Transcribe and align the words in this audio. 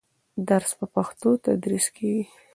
درس 0.47 0.71
په 0.79 0.85
پښتو 0.95 1.29
تدریس 1.45 1.85
کېږي. 1.97 2.23